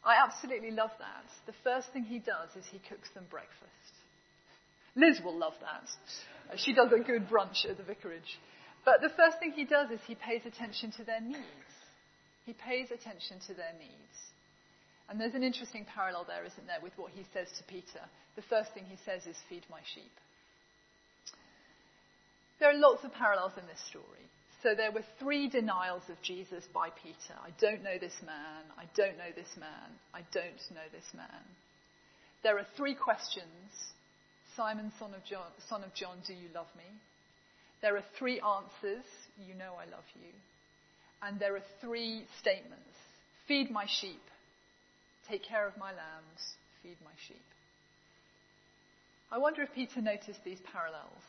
I 0.04 0.16
absolutely 0.22 0.72
love 0.72 0.90
that. 0.98 1.26
The 1.46 1.58
first 1.62 1.92
thing 1.92 2.04
he 2.04 2.18
does 2.18 2.50
is 2.56 2.64
he 2.70 2.80
cooks 2.88 3.08
them 3.14 3.26
breakfast. 3.30 3.92
Liz 4.96 5.20
will 5.24 5.36
love 5.36 5.54
that. 5.60 6.58
She 6.58 6.72
does 6.72 6.90
a 6.92 6.98
good 6.98 7.28
brunch 7.28 7.68
at 7.68 7.76
the 7.76 7.84
vicarage. 7.84 8.38
But 8.84 9.00
the 9.00 9.10
first 9.10 9.38
thing 9.38 9.52
he 9.52 9.64
does 9.64 9.90
is 9.90 10.00
he 10.06 10.14
pays 10.14 10.42
attention 10.44 10.92
to 10.96 11.04
their 11.04 11.20
needs. 11.20 11.70
He 12.46 12.52
pays 12.52 12.90
attention 12.90 13.38
to 13.46 13.54
their 13.54 13.74
needs. 13.78 14.16
And 15.08 15.20
there's 15.20 15.34
an 15.34 15.42
interesting 15.42 15.86
parallel 15.94 16.24
there, 16.28 16.44
isn't 16.44 16.66
there, 16.66 16.80
with 16.82 16.92
what 16.96 17.12
he 17.12 17.24
says 17.32 17.48
to 17.56 17.64
Peter. 17.64 18.04
The 18.36 18.42
first 18.42 18.72
thing 18.74 18.84
he 18.88 18.98
says 19.04 19.26
is, 19.26 19.36
Feed 19.48 19.64
my 19.70 19.80
sheep. 19.94 20.12
There 22.60 22.70
are 22.70 22.78
lots 22.78 23.04
of 23.04 23.14
parallels 23.14 23.52
in 23.56 23.66
this 23.66 23.80
story. 23.88 24.28
So 24.62 24.74
there 24.74 24.90
were 24.90 25.04
three 25.20 25.48
denials 25.48 26.02
of 26.08 26.20
Jesus 26.22 26.64
by 26.74 26.90
Peter. 26.90 27.38
I 27.38 27.50
don't 27.60 27.84
know 27.84 27.96
this 28.00 28.16
man. 28.26 28.66
I 28.76 28.84
don't 28.96 29.16
know 29.16 29.30
this 29.34 29.56
man. 29.58 29.88
I 30.12 30.22
don't 30.32 30.60
know 30.74 30.88
this 30.92 31.06
man. 31.14 31.46
There 32.42 32.58
are 32.58 32.66
three 32.76 32.94
questions. 32.94 33.46
Simon, 34.56 34.92
son 34.98 35.14
of 35.14 35.24
John, 35.24 35.46
son 35.68 35.84
of 35.84 35.94
John 35.94 36.16
do 36.26 36.32
you 36.32 36.48
love 36.52 36.66
me? 36.76 36.90
There 37.80 37.96
are 37.96 38.04
three 38.18 38.40
answers. 38.40 39.06
You 39.38 39.54
know 39.54 39.74
I 39.78 39.88
love 39.90 40.06
you. 40.16 40.32
And 41.22 41.38
there 41.38 41.54
are 41.54 41.62
three 41.80 42.24
statements. 42.40 42.98
Feed 43.46 43.70
my 43.70 43.86
sheep. 43.86 44.22
Take 45.28 45.44
care 45.44 45.66
of 45.66 45.76
my 45.76 45.90
lambs. 45.90 46.56
Feed 46.82 46.96
my 47.04 47.12
sheep. 47.26 47.44
I 49.30 49.38
wonder 49.38 49.62
if 49.62 49.68
Peter 49.74 50.00
noticed 50.00 50.40
these 50.44 50.60
parallels. 50.72 51.22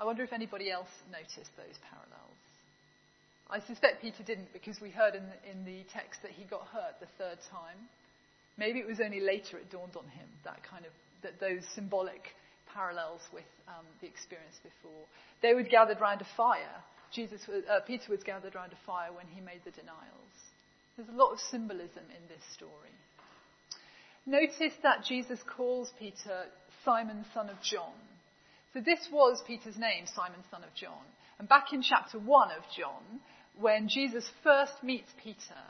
I 0.00 0.04
wonder 0.04 0.24
if 0.24 0.32
anybody 0.32 0.70
else 0.70 0.90
noticed 1.10 1.54
those 1.56 1.78
parallels. 1.86 2.42
I 3.48 3.60
suspect 3.60 4.02
Peter 4.02 4.24
didn't 4.24 4.52
because 4.52 4.80
we 4.80 4.90
heard 4.90 5.14
in 5.14 5.22
the, 5.28 5.38
in 5.50 5.64
the 5.64 5.84
text 5.92 6.22
that 6.22 6.32
he 6.32 6.44
got 6.44 6.66
hurt 6.72 6.98
the 6.98 7.06
third 7.18 7.38
time. 7.50 7.78
Maybe 8.56 8.80
it 8.80 8.86
was 8.86 8.98
only 8.98 9.20
later 9.20 9.58
it 9.58 9.70
dawned 9.70 9.94
on 9.94 10.08
him 10.08 10.26
that 10.44 10.60
kind 10.64 10.84
of 10.84 10.92
that 11.22 11.38
those 11.38 11.62
symbolic 11.74 12.34
parallels 12.74 13.20
with 13.32 13.46
um, 13.68 13.86
the 14.00 14.08
experience 14.08 14.58
before. 14.62 15.06
They 15.40 15.54
were 15.54 15.62
gathered 15.62 16.00
round 16.00 16.20
a 16.20 16.26
fire. 16.36 16.82
Jesus, 17.12 17.46
was, 17.46 17.62
uh, 17.70 17.80
Peter 17.86 18.10
was 18.10 18.22
gathered 18.24 18.54
round 18.54 18.72
a 18.72 18.86
fire 18.86 19.12
when 19.12 19.26
he 19.28 19.40
made 19.40 19.60
the 19.64 19.70
denials. 19.70 20.34
There's 21.02 21.16
a 21.16 21.18
lot 21.18 21.32
of 21.32 21.40
symbolism 21.50 22.04
in 22.14 22.28
this 22.28 22.44
story. 22.54 22.94
Notice 24.24 24.72
that 24.84 25.04
Jesus 25.04 25.40
calls 25.56 25.92
Peter 25.98 26.44
Simon, 26.84 27.24
son 27.34 27.50
of 27.50 27.60
John. 27.60 27.98
So 28.72 28.80
this 28.80 29.08
was 29.10 29.42
Peter's 29.44 29.76
name, 29.76 30.04
Simon, 30.06 30.38
son 30.48 30.62
of 30.62 30.72
John. 30.76 31.02
And 31.40 31.48
back 31.48 31.72
in 31.72 31.82
chapter 31.82 32.20
1 32.20 32.50
of 32.52 32.62
John, 32.78 33.02
when 33.58 33.88
Jesus 33.88 34.24
first 34.44 34.74
meets 34.84 35.10
Peter, 35.24 35.62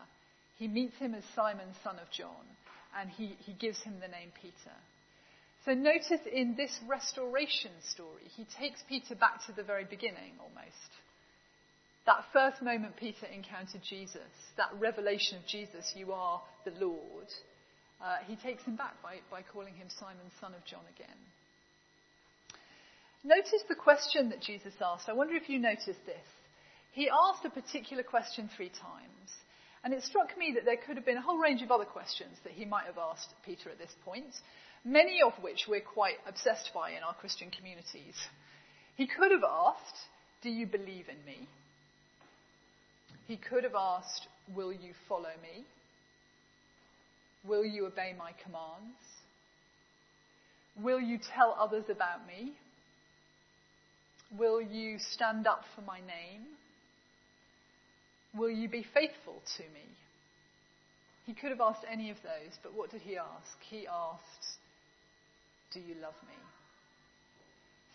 he 0.58 0.68
meets 0.68 0.98
him 0.98 1.14
as 1.14 1.24
Simon, 1.34 1.68
son 1.82 1.96
of 1.96 2.10
John, 2.10 2.44
and 3.00 3.08
he, 3.08 3.34
he 3.38 3.54
gives 3.54 3.80
him 3.80 4.00
the 4.02 4.08
name 4.08 4.32
Peter. 4.42 4.76
So 5.64 5.72
notice 5.72 6.26
in 6.30 6.56
this 6.56 6.78
restoration 6.86 7.72
story, 7.88 8.28
he 8.36 8.44
takes 8.60 8.82
Peter 8.86 9.14
back 9.14 9.46
to 9.46 9.52
the 9.52 9.62
very 9.62 9.84
beginning 9.84 10.34
almost. 10.38 10.90
That 12.06 12.24
first 12.32 12.62
moment 12.62 12.96
Peter 12.96 13.26
encountered 13.26 13.82
Jesus, 13.88 14.20
that 14.56 14.70
revelation 14.78 15.38
of 15.38 15.46
Jesus, 15.46 15.92
you 15.94 16.12
are 16.12 16.42
the 16.64 16.72
Lord, 16.84 17.28
uh, 18.02 18.16
he 18.26 18.34
takes 18.34 18.64
him 18.64 18.74
back 18.74 19.00
by, 19.02 19.16
by 19.30 19.42
calling 19.42 19.74
him 19.74 19.86
Simon, 19.88 20.26
son 20.40 20.54
of 20.54 20.64
John 20.64 20.82
again. 20.96 21.16
Notice 23.22 23.62
the 23.68 23.76
question 23.76 24.30
that 24.30 24.42
Jesus 24.42 24.74
asked. 24.80 25.08
I 25.08 25.12
wonder 25.12 25.36
if 25.36 25.48
you 25.48 25.60
noticed 25.60 26.04
this. 26.04 26.26
He 26.90 27.08
asked 27.08 27.44
a 27.44 27.50
particular 27.50 28.02
question 28.02 28.50
three 28.56 28.70
times. 28.70 29.30
And 29.84 29.94
it 29.94 30.02
struck 30.02 30.36
me 30.36 30.52
that 30.54 30.64
there 30.64 30.76
could 30.76 30.96
have 30.96 31.06
been 31.06 31.16
a 31.16 31.22
whole 31.22 31.38
range 31.38 31.62
of 31.62 31.70
other 31.70 31.84
questions 31.84 32.36
that 32.44 32.52
he 32.52 32.64
might 32.64 32.86
have 32.86 32.98
asked 32.98 33.34
Peter 33.44 33.68
at 33.70 33.78
this 33.78 33.94
point, 34.04 34.32
many 34.84 35.20
of 35.22 35.32
which 35.40 35.66
we're 35.68 35.80
quite 35.80 36.18
obsessed 36.26 36.70
by 36.74 36.90
in 36.90 37.02
our 37.02 37.14
Christian 37.14 37.50
communities. 37.50 38.14
He 38.96 39.06
could 39.06 39.32
have 39.32 39.42
asked, 39.42 39.96
Do 40.42 40.50
you 40.50 40.66
believe 40.66 41.06
in 41.08 41.24
me? 41.24 41.48
He 43.32 43.38
could 43.38 43.64
have 43.64 43.74
asked, 43.74 44.28
Will 44.54 44.74
you 44.74 44.92
follow 45.08 45.32
me? 45.40 45.64
Will 47.48 47.64
you 47.64 47.86
obey 47.86 48.14
my 48.18 48.32
commands? 48.44 49.00
Will 50.78 51.00
you 51.00 51.16
tell 51.34 51.56
others 51.58 51.84
about 51.88 52.26
me? 52.26 52.52
Will 54.38 54.60
you 54.60 54.98
stand 54.98 55.46
up 55.46 55.62
for 55.74 55.80
my 55.80 56.00
name? 56.00 56.44
Will 58.36 58.50
you 58.50 58.68
be 58.68 58.84
faithful 58.92 59.40
to 59.56 59.62
me? 59.62 59.88
He 61.24 61.32
could 61.32 61.52
have 61.52 61.60
asked 61.62 61.86
any 61.90 62.10
of 62.10 62.18
those, 62.22 62.52
but 62.62 62.74
what 62.74 62.90
did 62.90 63.00
he 63.00 63.16
ask? 63.16 63.56
He 63.70 63.86
asked, 63.86 64.58
do 65.72 65.80
you 65.80 65.94
love 66.02 66.20
me? 66.28 66.36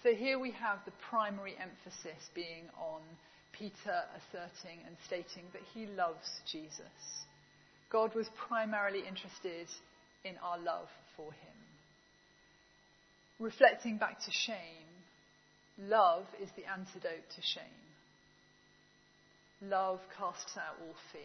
So 0.02 0.16
here 0.16 0.40
we 0.40 0.50
have 0.50 0.80
the 0.86 0.94
primary 1.12 1.54
emphasis 1.62 2.28
being 2.34 2.64
on 2.80 3.02
Peter 3.58 4.04
asserting 4.16 4.80
and 4.86 4.96
stating 5.06 5.44
that 5.54 5.62
he 5.74 5.86
loves 5.86 6.42
Jesus. 6.52 7.26
God 7.90 8.14
was 8.16 8.30
primarily 8.48 9.00
interested 9.00 9.68
in 10.24 10.36
our 10.44 10.60
love 10.60 10.90
for 11.16 11.32
him. 11.32 11.58
Reflecting 13.40 13.98
back 13.98 14.20
to 14.20 14.32
shame, 14.32 14.88
love 15.80 16.26
is 16.42 16.50
the 16.56 16.66
antidote 16.66 17.30
to 17.36 17.42
shame. 17.42 17.64
Love 19.62 20.00
casts 20.18 20.58
out 20.58 20.76
all 20.82 20.96
fear. 21.12 21.22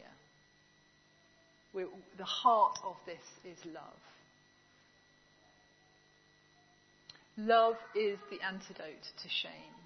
We're, 1.74 1.88
the 2.18 2.24
heart 2.24 2.78
of 2.84 2.96
this 3.06 3.16
is 3.44 3.58
love. 3.66 4.02
Love 7.38 7.76
is 7.94 8.18
the 8.30 8.44
antidote 8.46 9.08
to 9.22 9.28
shame. 9.28 9.81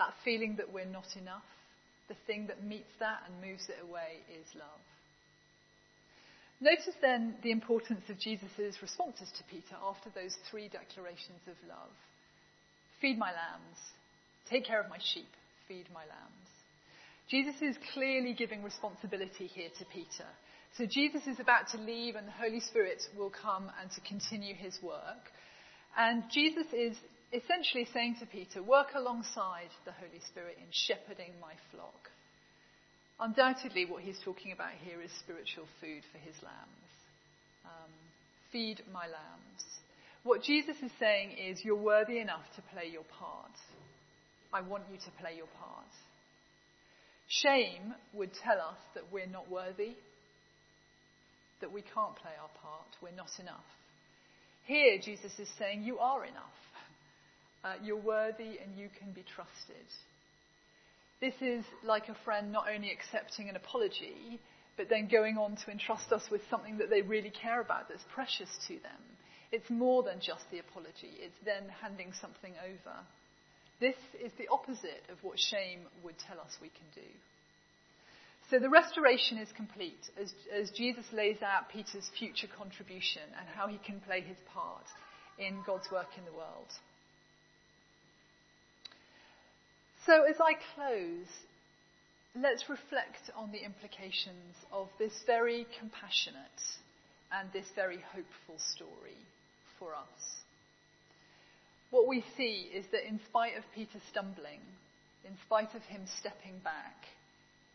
That 0.00 0.16
feeling 0.24 0.56
that 0.56 0.72
we're 0.72 0.88
not 0.88 1.12
enough, 1.20 1.44
the 2.08 2.16
thing 2.26 2.46
that 2.46 2.64
meets 2.64 2.88
that 3.00 3.20
and 3.28 3.36
moves 3.36 3.68
it 3.68 3.76
away 3.84 4.24
is 4.32 4.48
love. 4.56 4.80
Notice 6.58 6.96
then 7.02 7.36
the 7.42 7.50
importance 7.50 8.08
of 8.08 8.18
Jesus' 8.18 8.80
responses 8.80 9.28
to 9.36 9.44
Peter 9.50 9.76
after 9.84 10.08
those 10.08 10.36
three 10.50 10.68
declarations 10.68 11.44
of 11.44 11.56
love. 11.68 11.92
Feed 13.00 13.18
my 13.18 13.28
lambs. 13.28 13.76
Take 14.48 14.64
care 14.64 14.80
of 14.80 14.88
my 14.88 14.96
sheep. 15.12 15.28
Feed 15.68 15.84
my 15.92 16.08
lambs. 16.08 16.48
Jesus 17.28 17.60
is 17.60 17.76
clearly 17.92 18.32
giving 18.32 18.62
responsibility 18.62 19.46
here 19.46 19.68
to 19.78 19.84
Peter. 19.92 20.28
So 20.78 20.86
Jesus 20.86 21.26
is 21.26 21.40
about 21.40 21.68
to 21.72 21.78
leave 21.78 22.16
and 22.16 22.26
the 22.26 22.32
Holy 22.32 22.60
Spirit 22.60 23.02
will 23.16 23.30
come 23.30 23.70
and 23.80 23.90
to 23.92 24.00
continue 24.00 24.54
his 24.54 24.78
work. 24.82 25.28
And 25.96 26.24
Jesus 26.32 26.66
is 26.72 26.96
essentially 27.32 27.86
saying 27.92 28.16
to 28.20 28.26
Peter, 28.26 28.62
work 28.62 28.88
alongside 28.94 29.70
the 29.84 29.92
Holy 29.92 30.20
Spirit 30.28 30.58
in 30.58 30.66
shepherding 30.70 31.32
my 31.40 31.54
flock. 31.70 32.10
Undoubtedly, 33.20 33.84
what 33.84 34.02
he's 34.02 34.18
talking 34.24 34.52
about 34.52 34.72
here 34.82 35.00
is 35.02 35.10
spiritual 35.20 35.66
food 35.80 36.02
for 36.10 36.18
his 36.18 36.34
lambs. 36.42 36.90
Um, 37.64 37.92
feed 38.50 38.82
my 38.92 39.06
lambs. 39.06 39.62
What 40.22 40.42
Jesus 40.42 40.76
is 40.82 40.90
saying 40.98 41.32
is, 41.38 41.64
you're 41.64 41.76
worthy 41.76 42.18
enough 42.18 42.44
to 42.56 42.62
play 42.74 42.88
your 42.90 43.04
part. 43.18 43.52
I 44.52 44.60
want 44.62 44.84
you 44.90 44.98
to 44.98 45.10
play 45.20 45.36
your 45.36 45.48
part. 45.60 45.92
Shame 47.28 47.94
would 48.12 48.32
tell 48.34 48.58
us 48.58 48.80
that 48.94 49.04
we're 49.12 49.26
not 49.26 49.50
worthy, 49.50 49.94
that 51.60 51.72
we 51.72 51.82
can't 51.82 52.16
play 52.16 52.32
our 52.40 52.50
part, 52.60 52.88
we're 53.00 53.16
not 53.16 53.30
enough. 53.38 53.68
Here, 54.66 54.98
Jesus 55.02 55.32
is 55.38 55.48
saying, 55.58 55.82
You 55.84 55.98
are 55.98 56.24
enough. 56.24 56.58
Uh, 57.62 57.74
you're 57.82 57.96
worthy 57.96 58.58
and 58.62 58.76
you 58.76 58.88
can 58.98 59.12
be 59.12 59.24
trusted. 59.34 59.86
This 61.20 61.34
is 61.42 61.64
like 61.84 62.08
a 62.08 62.16
friend 62.24 62.50
not 62.50 62.66
only 62.74 62.90
accepting 62.90 63.50
an 63.50 63.56
apology, 63.56 64.40
but 64.76 64.88
then 64.88 65.08
going 65.08 65.36
on 65.36 65.56
to 65.56 65.70
entrust 65.70 66.10
us 66.12 66.22
with 66.30 66.40
something 66.48 66.78
that 66.78 66.88
they 66.88 67.02
really 67.02 67.30
care 67.30 67.60
about 67.60 67.88
that's 67.88 68.04
precious 68.14 68.48
to 68.68 68.74
them. 68.80 69.02
It's 69.52 69.68
more 69.68 70.02
than 70.02 70.20
just 70.20 70.44
the 70.50 70.58
apology, 70.58 71.12
it's 71.20 71.36
then 71.44 71.68
handing 71.82 72.12
something 72.18 72.54
over. 72.64 72.96
This 73.80 73.96
is 74.24 74.32
the 74.38 74.48
opposite 74.48 75.04
of 75.10 75.18
what 75.22 75.38
shame 75.38 75.80
would 76.02 76.18
tell 76.18 76.40
us 76.40 76.56
we 76.62 76.68
can 76.68 76.88
do. 76.94 77.08
So 78.50 78.58
the 78.58 78.68
restoration 78.68 79.38
is 79.38 79.48
complete 79.56 80.00
as, 80.20 80.32
as 80.52 80.70
Jesus 80.70 81.04
lays 81.12 81.42
out 81.42 81.68
Peter's 81.70 82.10
future 82.18 82.48
contribution 82.48 83.22
and 83.38 83.48
how 83.48 83.68
he 83.68 83.78
can 83.78 84.00
play 84.00 84.22
his 84.22 84.36
part 84.52 84.84
in 85.38 85.62
God's 85.66 85.90
work 85.92 86.08
in 86.18 86.24
the 86.24 86.32
world. 86.32 86.72
So 90.10 90.24
as 90.24 90.40
I 90.40 90.54
close, 90.74 91.30
let's 92.34 92.68
reflect 92.68 93.30
on 93.36 93.52
the 93.52 93.64
implications 93.64 94.56
of 94.72 94.88
this 94.98 95.12
very 95.24 95.68
compassionate 95.78 96.60
and 97.30 97.48
this 97.52 97.68
very 97.76 98.02
hopeful 98.12 98.58
story 98.58 99.22
for 99.78 99.94
us. 99.94 100.42
What 101.92 102.08
we 102.08 102.24
see 102.36 102.66
is 102.74 102.86
that 102.90 103.06
in 103.06 103.20
spite 103.28 103.56
of 103.56 103.62
Peter 103.72 104.00
stumbling, 104.10 104.58
in 105.24 105.38
spite 105.46 105.76
of 105.76 105.82
him 105.82 106.02
stepping 106.18 106.58
back, 106.64 107.06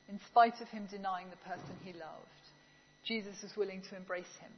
in 0.09 0.19
spite 0.27 0.59
of 0.59 0.67
him 0.67 0.89
denying 0.91 1.27
the 1.29 1.49
person 1.49 1.71
he 1.86 1.93
loved, 1.93 2.43
Jesus 3.05 3.43
was 3.43 3.55
willing 3.55 3.81
to 3.89 3.95
embrace 3.95 4.36
him 4.41 4.51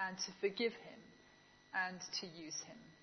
and 0.00 0.18
to 0.18 0.32
forgive 0.40 0.72
him 0.72 1.00
and 1.86 2.00
to 2.18 2.26
use 2.26 2.58
him. 2.66 2.93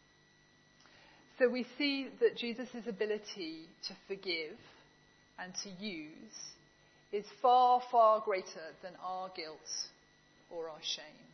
So 1.41 1.49
we 1.49 1.65
see 1.75 2.07
that 2.19 2.37
Jesus' 2.37 2.85
ability 2.87 3.65
to 3.87 3.95
forgive 4.07 4.59
and 5.39 5.51
to 5.63 5.69
use 5.83 6.37
is 7.11 7.25
far, 7.41 7.81
far 7.89 8.21
greater 8.23 8.75
than 8.83 8.91
our 9.03 9.31
guilt 9.35 9.57
or 10.51 10.69
our 10.69 10.83
shame. 10.83 11.25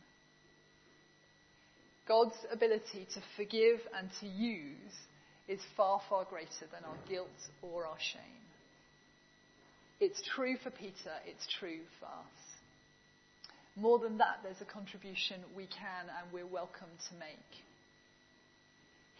God's 2.08 2.36
ability 2.50 3.06
to 3.12 3.20
forgive 3.36 3.80
and 3.98 4.08
to 4.20 4.26
use 4.26 4.96
is 5.46 5.60
far, 5.76 6.00
far 6.08 6.24
greater 6.24 6.64
than 6.72 6.84
our 6.86 6.96
guilt 7.06 7.28
or 7.60 7.84
our 7.84 8.00
shame. 8.00 8.22
It's 10.00 10.22
true 10.34 10.56
for 10.64 10.70
Peter, 10.70 11.12
it's 11.26 11.46
true 11.60 11.80
for 12.00 12.06
us. 12.06 12.40
More 13.76 13.98
than 13.98 14.16
that, 14.16 14.38
there's 14.42 14.62
a 14.62 14.72
contribution 14.72 15.42
we 15.54 15.66
can 15.66 16.08
and 16.08 16.32
we're 16.32 16.46
welcome 16.46 16.88
to 17.10 17.14
make. 17.16 17.67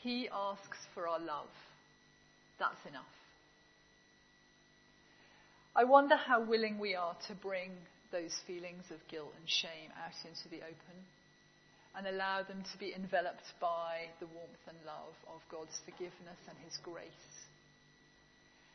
He 0.02 0.28
asks 0.32 0.78
for 0.94 1.08
our 1.08 1.18
love. 1.18 1.50
That's 2.58 2.84
enough. 2.88 3.04
I 5.74 5.84
wonder 5.84 6.16
how 6.16 6.42
willing 6.42 6.78
we 6.78 6.94
are 6.94 7.16
to 7.28 7.34
bring 7.34 7.70
those 8.10 8.34
feelings 8.46 8.84
of 8.90 8.98
guilt 9.08 9.32
and 9.38 9.48
shame 9.48 9.90
out 9.94 10.16
into 10.24 10.48
the 10.50 10.62
open 10.64 10.98
and 11.96 12.06
allow 12.06 12.42
them 12.42 12.62
to 12.72 12.78
be 12.78 12.94
enveloped 12.94 13.46
by 13.60 14.06
the 14.20 14.26
warmth 14.26 14.64
and 14.68 14.78
love 14.86 15.14
of 15.34 15.40
God's 15.50 15.78
forgiveness 15.84 16.38
and 16.48 16.56
His 16.64 16.78
grace. 16.82 17.28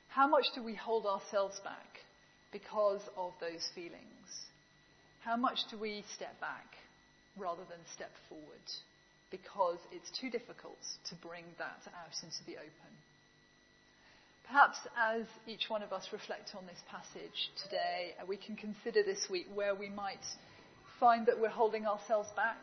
How 0.09 0.27
much 0.27 0.45
do 0.55 0.61
we 0.61 0.75
hold 0.75 1.05
ourselves 1.05 1.59
back 1.63 2.03
because 2.51 3.01
of 3.17 3.33
those 3.39 3.67
feelings? 3.73 4.27
How 5.23 5.37
much 5.37 5.59
do 5.71 5.77
we 5.79 6.03
step 6.13 6.39
back 6.39 6.67
rather 7.37 7.63
than 7.69 7.79
step 7.95 8.11
forward? 8.29 8.67
Because 9.33 9.79
it's 9.91 10.13
too 10.21 10.29
difficult 10.29 10.77
to 11.09 11.15
bring 11.15 11.43
that 11.57 11.81
out 11.97 12.13
into 12.21 12.37
the 12.45 12.53
open. 12.53 12.93
Perhaps 14.45 14.77
as 14.93 15.25
each 15.47 15.73
one 15.73 15.81
of 15.81 15.91
us 15.91 16.05
reflect 16.13 16.53
on 16.53 16.67
this 16.67 16.77
passage 16.85 17.49
today, 17.63 18.13
uh, 18.21 18.25
we 18.29 18.37
can 18.37 18.55
consider 18.55 19.01
this 19.01 19.25
week 19.31 19.47
where 19.55 19.73
we 19.73 19.89
might 19.89 20.21
find 20.99 21.25
that 21.25 21.41
we're 21.41 21.49
holding 21.49 21.87
ourselves 21.87 22.29
back, 22.35 22.61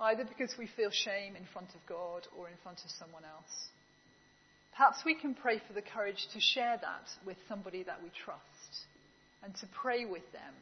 either 0.00 0.24
because 0.24 0.52
we 0.58 0.68
feel 0.76 0.90
shame 0.92 1.34
in 1.34 1.46
front 1.50 1.68
of 1.72 1.80
God 1.88 2.28
or 2.36 2.48
in 2.48 2.60
front 2.62 2.84
of 2.84 2.90
someone 2.90 3.24
else. 3.24 3.72
Perhaps 4.76 4.98
we 5.06 5.14
can 5.14 5.34
pray 5.34 5.62
for 5.66 5.72
the 5.72 5.80
courage 5.80 6.28
to 6.34 6.40
share 6.40 6.76
that 6.76 7.08
with 7.24 7.38
somebody 7.48 7.84
that 7.84 8.02
we 8.02 8.10
trust 8.24 8.84
and 9.42 9.54
to 9.56 9.66
pray 9.80 10.04
with 10.04 10.28
them 10.32 10.52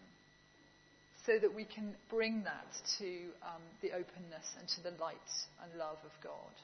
so 1.30 1.38
that 1.38 1.54
we 1.54 1.64
can 1.64 1.94
bring 2.10 2.42
that 2.42 2.66
to 2.98 3.06
um, 3.46 3.62
the 3.82 3.92
openness 3.92 4.50
and 4.58 4.66
to 4.66 4.82
the 4.82 4.90
light 4.98 5.30
and 5.62 5.78
love 5.78 5.98
of 6.02 6.10
God. 6.24 6.54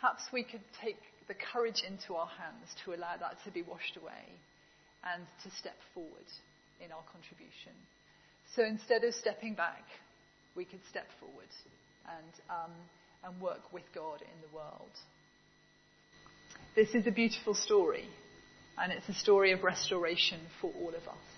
Perhaps 0.00 0.24
we 0.32 0.42
could 0.42 0.64
take 0.82 0.98
the 1.28 1.34
courage 1.52 1.84
into 1.86 2.14
our 2.14 2.26
hands 2.26 2.74
to 2.84 2.92
allow 2.92 3.16
that 3.16 3.36
to 3.44 3.52
be 3.52 3.62
washed 3.62 3.96
away 4.02 4.26
and 5.14 5.22
to 5.44 5.50
step 5.54 5.76
forward 5.94 6.26
in 6.84 6.90
our 6.90 7.04
contribution. 7.12 7.70
So 8.56 8.64
instead 8.64 9.04
of 9.04 9.14
stepping 9.14 9.54
back, 9.54 9.84
we 10.56 10.64
could 10.64 10.82
step 10.90 11.06
forward 11.20 11.52
and, 12.18 12.32
um, 12.50 12.74
and 13.22 13.40
work 13.40 13.72
with 13.72 13.84
God 13.94 14.22
in 14.22 14.40
the 14.42 14.56
world. 14.56 14.90
This 16.74 16.96
is 16.96 17.06
a 17.06 17.12
beautiful 17.12 17.54
story, 17.54 18.08
and 18.76 18.90
it's 18.90 19.08
a 19.08 19.14
story 19.14 19.52
of 19.52 19.62
restoration 19.62 20.40
for 20.60 20.72
all 20.82 20.88
of 20.88 21.06
us. 21.06 21.35